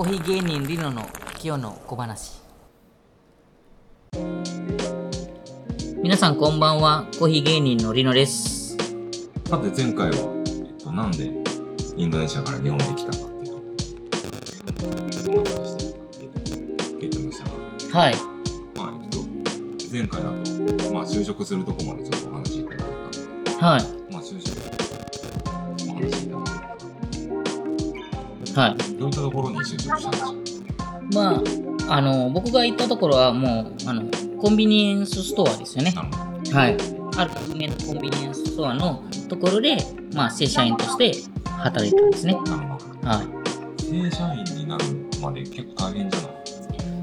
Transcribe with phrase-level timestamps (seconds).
[0.00, 1.02] コーヒー芸人リノの
[1.44, 2.40] 今日の小話。
[6.02, 7.06] 皆さんこんばんは。
[7.18, 8.78] コーヒー芸人のリノです。
[9.44, 10.16] さて前回は、
[10.66, 11.30] えっと、なんで
[11.98, 13.52] インドネシアから日本に来たかっていう
[14.72, 18.14] と、そんなことしてましたが、はい。
[18.74, 19.18] まあ、えっと、
[19.92, 20.30] 前回だ
[20.82, 23.99] と、まあ、就職するとこまでちょっとお話しいただいたんで、はい
[28.60, 28.76] はい。
[28.76, 28.88] た。
[28.98, 31.42] どういったところに就職したんでしょうま
[31.88, 34.02] ああの僕が行ったところはもうあの
[34.40, 35.92] コンビニエンスストアですよね。
[36.52, 36.76] はい。
[37.16, 39.76] ある有名なコンビニエンスストアのところで
[40.14, 41.12] まあ正社員として
[41.46, 42.34] 働いてたんですね。
[43.02, 43.84] はい。
[43.84, 44.84] 正社員になる
[45.20, 46.30] まで結構大変じゃない？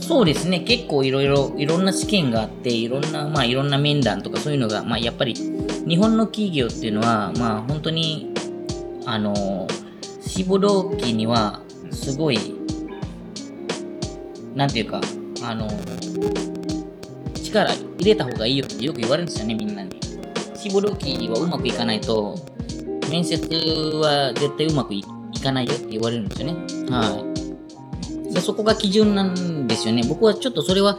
[0.00, 8.34] そうですね、結構いろいろ、いろんな試験があって、いろんな、まあいろんな面談とかそういうのが、まあやっぱり、日本の企業っていうのは、まあ本当に、
[9.06, 9.68] あの、
[10.30, 12.38] 志望動機には、すごい、
[14.54, 15.00] なんていうか、
[15.42, 15.68] あの、
[17.34, 19.90] 力入れた方がいいよってよく言われるんですよね、みんなに。
[20.54, 22.36] 志望動機はうまくいかないと、
[23.10, 23.44] 面接
[23.96, 26.54] は絶対うまくいいかないよって言われるんですよね。
[26.88, 27.26] は
[28.30, 28.32] い。
[28.32, 30.02] でそこが基準なんですよね。
[30.08, 30.96] 僕はちょっとそれは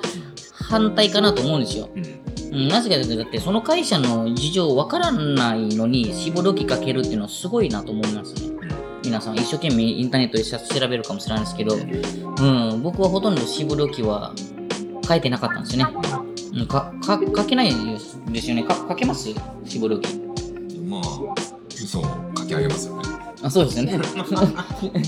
[0.54, 1.90] 反対かなと思うんですよ。
[1.96, 2.22] うん。
[2.52, 8.51] うん、なぜかというと、だってその会社の事情わからないのに志望動機かけるっていうのはすごいなと思いますね。
[9.04, 10.58] 皆さん一生懸命インターネットで調
[10.88, 11.78] べるかもしれないですけど、う
[12.76, 14.34] ん、僕はほとんど志望動機は
[15.08, 15.94] 書いてなかったんですよね。
[16.54, 18.64] うん、かか書けないですよね。
[18.64, 19.30] か書けます？
[19.66, 20.20] 志望動機。
[20.88, 21.02] まあ、
[21.82, 22.04] 嘘を
[22.38, 23.04] 書き上げますよね。
[23.42, 24.00] あそうですよね。
[24.94, 25.02] え、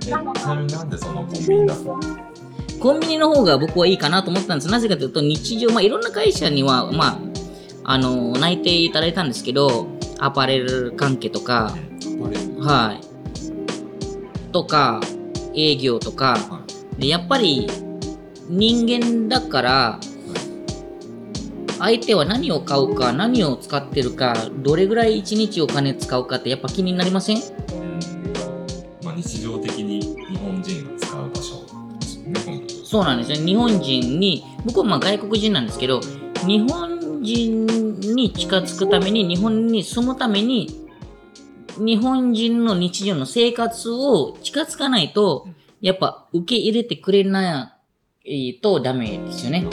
[0.00, 0.18] ちな
[0.56, 1.98] みになんでそのコンビニだと
[2.80, 4.70] コンビニの方が僕はいいかなと思ったんです。
[4.70, 7.18] なぜかというと、日常、まあ、いろんな会社には、まあ、
[7.84, 9.86] あの、内定いただいたんですけど、
[10.18, 11.74] アパレル関係とか、
[12.66, 13.00] はい。
[14.52, 15.00] とか、
[15.54, 16.62] 営業とか、は
[16.98, 17.68] で、やっぱり、
[18.48, 20.00] 人間だから、
[21.78, 24.34] 相手は何を買うか、何を使ってるか、
[24.64, 27.36] どれぐらい一日お金使うかってやっぱ気になりません？
[27.36, 27.42] うん。
[29.04, 31.66] まあ、日常的に日本人が使う場所。
[32.84, 33.46] そうなんですね。
[33.46, 36.00] 日本人に、僕はまあ外国人なんですけど、
[36.44, 40.85] 日本人に近づくために、日本に住むために、
[41.78, 45.48] 日本人の日常の生活を近づかないと、
[45.80, 47.76] やっぱ受け入れてくれな
[48.24, 49.66] いとダメですよね。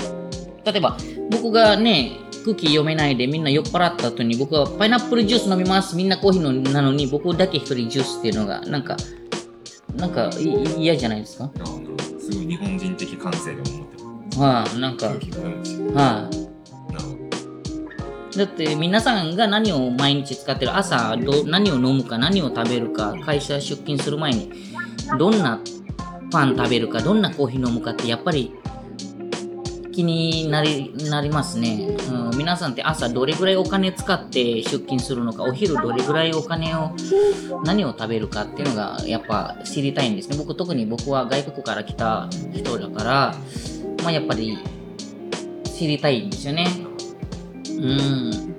[0.66, 0.98] 例えば、
[1.32, 5.96] 僕がね、空気読めないでみんな酔っ払った後に僕はパイナップルジュース飲みます。
[5.96, 8.98] みんなコーヒーのなのに僕だけ一人ジュースっていうのが、なんか、
[9.96, 11.50] なんかい嫌じゃないですか？
[12.20, 16.36] すごい日本人的感性で思ってはい、なんかはい、
[18.38, 24.52] だって皆さんが何を毎日使ってる朝ど何を飲むか何を食べるか会社出勤する前に
[25.20, 25.60] どんな
[26.32, 28.54] パン食べるかどんなコーヒー飲むかってやっぱり
[29.94, 36.96] 気になりなりますね、うん、皆さんって朝どれぐらいお金使って出勤するのかお昼どれぐらいお金を
[37.64, 40.38] 何を食べるかっていうのがやっぱ知りたいんですね。
[40.38, 43.36] 僕特に僕は外国から来た人だから
[44.02, 44.58] まあやっぱり
[45.78, 46.66] 知りたいんですよね。
[47.84, 48.56] うん。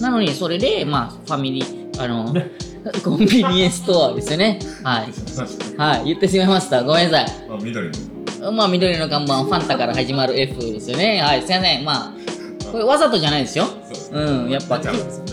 [0.00, 2.32] なのに、それで、まあ、ファミリー、あの、
[3.04, 4.60] コンビニエンスストアですよね。
[4.84, 5.08] はい。
[5.76, 6.04] どはい。
[6.06, 6.82] 言ってしまいました。
[6.84, 8.52] ごめんなさあ緑のい。
[8.52, 11.20] まあ、緑の看板、ファンタから始まる F ですよね。
[11.20, 11.42] はい。
[11.42, 11.84] すいません。
[11.84, 12.12] まあ、
[12.70, 13.66] これわざとじゃないですよ。
[13.92, 14.48] そうん。
[14.48, 14.90] やっぱ、ね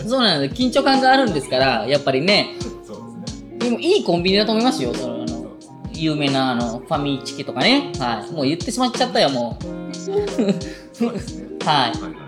[0.08, 0.62] そうなんです。
[0.62, 2.56] 緊張感があるんですから、やっぱりね。
[2.86, 4.94] そうですねでも、いいコンビニだと思いますよ。
[4.94, 5.46] その、あの、
[5.94, 7.92] 有名な、あの、ファミチキとかね。
[8.00, 8.34] はい。
[8.34, 9.60] もう言ってしまっちゃったよ、も
[9.94, 10.16] そう
[11.14, 11.64] ですねう。
[11.66, 12.25] ははい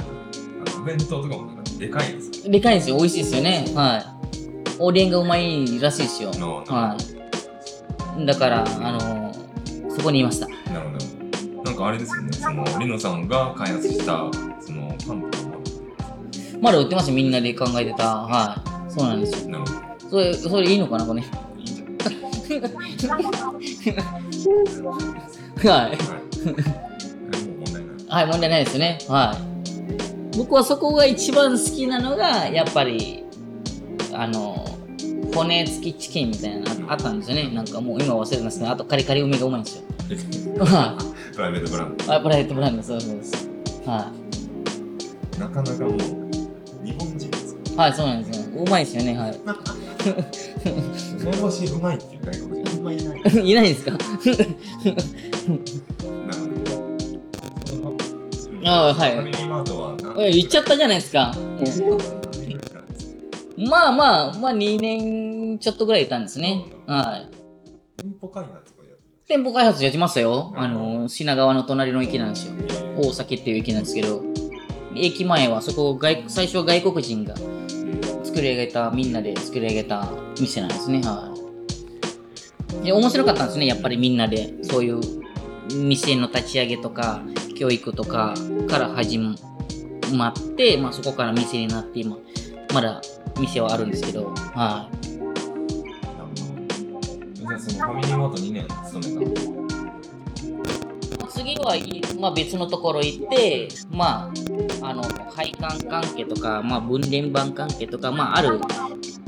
[0.88, 2.50] 弁当とかもなんかでかいんです。
[2.50, 2.98] でかいんですよ。
[2.98, 3.66] 美味しいですよね。
[3.76, 4.06] はい。
[4.80, 6.32] おでんがうまいらしいですよ。
[6.36, 6.96] のは
[8.18, 8.26] い。
[8.26, 9.34] だから、あの
[9.90, 10.48] そこにいました。
[10.48, 11.06] なるほど
[11.64, 14.32] なんかあれですよねそのリノさんが開発した
[14.62, 15.58] そのパンとかも
[16.62, 18.16] まだ売ってますよ、みんなで考えてた。
[18.24, 18.92] はい。
[18.92, 19.50] そうなんですよ。
[19.50, 19.78] なるほど
[20.10, 21.22] それ、それいいのかな、これ？
[21.22, 21.28] いい
[21.64, 21.68] ん
[22.98, 23.24] じゃない
[25.58, 25.68] はい。
[25.68, 26.04] はいも
[27.54, 29.00] う問題ないはい、問題ないですね。
[29.10, 29.57] はい。
[30.38, 33.24] 僕はそこが一番好きなのが、やっぱり、
[34.14, 34.66] あの、
[35.34, 37.50] 骨付きチキンみたいなのあったんですよね。
[37.54, 39.84] なんかもう今忘れてますけど、あとカリカリ梅がうまいんですよ。
[40.66, 40.98] は
[41.36, 42.08] プライベートブランドい。
[42.16, 43.50] あ、プライベートブランド、そうそうです。
[43.86, 44.12] は
[45.40, 45.98] なかなかもう
[46.86, 47.78] 日本人ですよい。
[47.78, 48.46] はい、そうなんですよ。
[48.64, 49.40] うまいですよね、はい。
[51.22, 53.92] 梅干しうまいっていう外国人あんまいないいないですか？
[58.66, 59.87] ああはいファミリーマートは
[60.18, 61.34] 言っちゃったじゃないですか。
[63.58, 66.66] まあまあ、まあ2年ちょっとぐらいいたんですね。
[66.86, 67.30] はい。
[67.98, 70.54] 店舗開発とかやって店舗開発やってましたよ。
[70.56, 72.54] あの、品川の隣の駅なんですよ。
[72.98, 74.24] 大崎っていう駅なんですけど、
[74.96, 77.36] 駅前はそこ外、最初は外国人が
[78.24, 80.10] 作り上げた、みんなで作り上げた
[80.40, 81.02] 店なんですね。
[81.02, 81.34] は
[82.82, 82.86] い。
[82.86, 83.66] で、面白かったんですね。
[83.66, 85.00] やっぱりみんなで、そういう
[85.76, 87.22] 店の立ち上げとか、
[87.56, 88.36] 教育とか
[88.68, 89.36] から始ま
[90.08, 92.18] って、まあそこから店になって、今、
[92.74, 93.02] まだ
[93.40, 95.08] 店はあるんですけど、はい。
[97.48, 99.68] じゃあそのファミリーマート2年勤めたの
[101.30, 104.32] 次はいまあ、別のところ行って、ま
[104.82, 108.60] あ、あの配管関係とか、まあ、分電盤関係とか、まあ、ある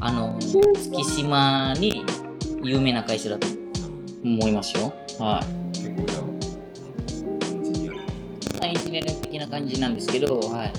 [0.02, 2.04] あの月島に
[2.64, 3.48] 有名な会社だと
[4.24, 4.94] 思いますよ。
[5.20, 5.42] は
[5.74, 6.29] 結構
[8.98, 9.02] アい。
[9.02, 10.74] エンジニアリング的な感じなんですけど、はい、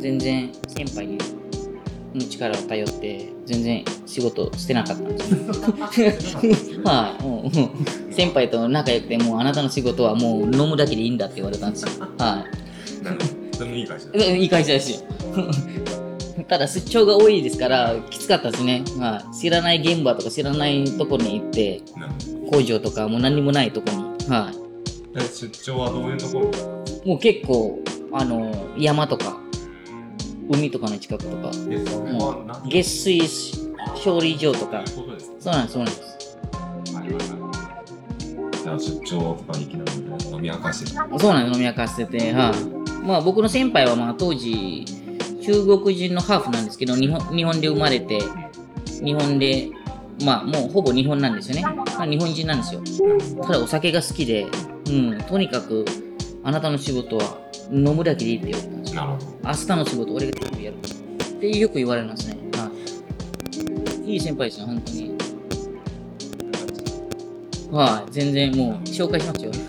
[0.00, 1.18] 全然先輩に
[2.14, 6.82] の力を頼って、全然仕事してなかったんですよ。
[6.84, 11.88] はい、もう先輩と仲良くて、もうあなたの仕事はもう飲むだけでいいんだって言われたんですよ。
[12.18, 12.46] は
[13.02, 13.04] い。
[13.04, 13.58] なるほど。
[13.58, 14.12] それもいい会社だ。
[14.14, 15.00] うんいい会社ですよ。
[16.48, 21.80] ただ出張が多いですからきつかったですね、はい、知らない現場とか知らないとこに行って
[22.50, 23.36] 工場とかもう何？
[23.36, 24.64] にもないとこに、はど。
[25.16, 26.50] え出張はどういうところい、
[27.04, 29.38] もう結構あの山とか
[30.50, 32.68] 海とかの近くとかえ、それは何？
[32.68, 33.20] 月水
[34.04, 34.82] 処理場とか。
[34.86, 36.38] そうなんですそうなんです。
[36.94, 37.10] なり
[40.32, 41.06] 飲み明かしてた。
[41.18, 42.54] そうなんです飲み明かしてて、はい。
[43.06, 44.86] まあ、僕の先輩はまあ当時
[45.42, 48.18] 中国人のハーフなんですけど日本日本で生まれて
[49.02, 49.68] 日本で
[50.24, 52.80] まあもうほぼ日本なんですよね、まあ、日本人なんですよ。
[53.42, 54.46] ただお酒が好きで、
[54.88, 55.84] うん、とにかく
[56.44, 57.38] あなたの仕事は
[57.72, 59.26] 飲むだけでいいって言われたんですよなるほど。
[59.44, 60.80] 明日の仕事俺が全部やるっ
[61.40, 62.70] てよく言われるんですね、は
[64.04, 65.14] い、いい先輩ですよ本当に
[67.72, 69.50] はい全然もう紹介しますよ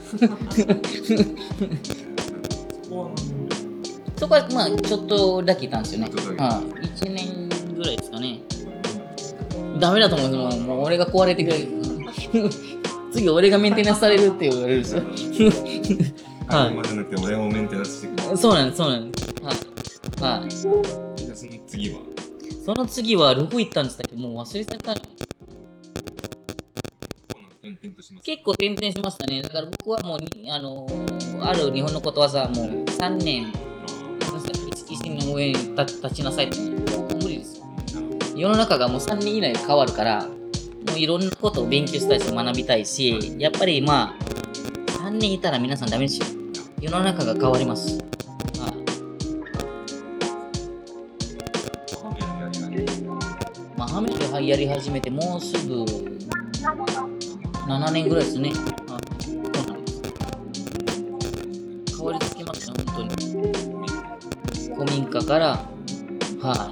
[4.18, 6.10] そこはまあちょっとだけいたんですよね。
[6.10, 6.18] はい、
[6.88, 8.39] 1年ぐらいですかね。
[9.80, 10.63] ダメだと思うんですよ。
[10.63, 11.68] もう俺が壊れてくれる。
[13.12, 15.04] 次俺がメンテナンスされるって言われるんですよ。
[16.47, 18.38] あくまじゃなくて俺をメンテナンスしてくれる。
[18.38, 19.33] そうなんです、そうなんです。
[19.42, 20.42] はい。
[20.42, 20.50] はい。
[20.50, 22.00] じゃあその次は
[22.65, 24.03] その次はどこ行ったんですか？
[24.15, 24.95] もう忘れちゃった。
[28.24, 29.42] 結構転々しましたね。
[29.42, 33.51] だから僕はもうに、あのーある日本のことわざ、もう3年、
[34.89, 37.65] 石の上に立立ちなさいって、もう無理ですよ。
[38.36, 40.30] 世の中がもう3年以内で変わるからも
[40.95, 44.24] ういろんなことを勉強したいし学びたいしやっぱりまあ
[45.03, 46.25] 3年いたら皆さんダメですよ
[46.86, 48.04] 世の中が変わります、は
[48.68, 48.72] い
[53.76, 55.84] まあ、ハメでやり始めてもうすぐ
[57.68, 58.58] 7年ぐらいですね、はい、
[59.24, 60.02] そうなんです。
[61.98, 63.16] 変わりつきますね本当に。
[64.76, 65.68] 古民家から
[66.44, 66.72] は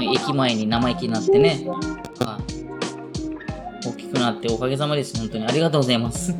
[0.00, 1.64] い、駅前に生意気になってね、
[2.18, 2.40] は
[3.84, 5.16] い、大きくなっておかげさまです。
[5.16, 6.34] 本当にありがとうございます。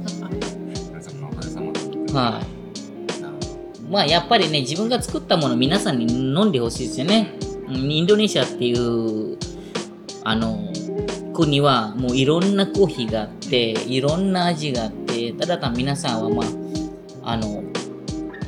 [2.13, 2.56] はい。
[3.91, 7.35] まあやっぱりね自分が作ったもの皆さんに飲んでほしいですよね。
[7.69, 9.39] インドネシアっていう
[10.25, 10.73] あの
[11.35, 16.45] 国はもういろんなコーヒーがあっていろんな味があってただ単に皆さんはま
[17.25, 17.63] ああの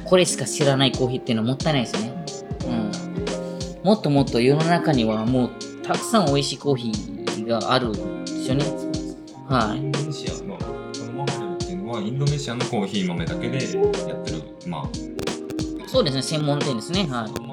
[0.05, 2.25] これしか知らないコーヒーっていうのはもったいないですね、
[2.67, 5.51] うん、もっともっと世の中にはもう
[5.83, 8.65] たくさん美味しいコーヒーがあるんですよね。
[9.49, 9.79] はい。
[9.79, 10.65] インドネシアのこ
[11.07, 15.18] のマフルっていうのはインドネシアのコーヒー豆だけでやってるまあ
[15.89, 17.49] そうですね専門店ですねはい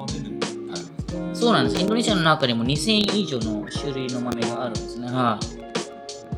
[1.36, 1.80] そうなんです。
[1.80, 5.06] インドネシアの中でも2000以上の種類の豆があるんですね。
[5.08, 5.44] はい。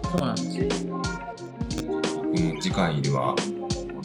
[0.08, 0.96] そうなんですよ。
[0.96, 1.06] こ
[2.34, 3.34] の次回では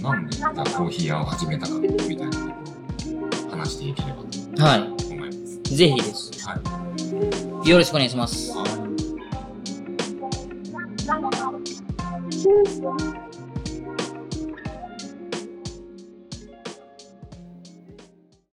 [0.01, 5.73] なんでじゃあコーヒー屋を始めたかみたいなところを話していければとは思います。
[5.73, 5.75] い。
[5.75, 6.47] ぜひです。
[6.47, 6.59] は
[7.65, 7.69] い。
[7.69, 8.51] よろしくお願いします。
[8.55, 8.82] はい